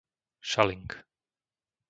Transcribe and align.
Šaling 0.51 0.89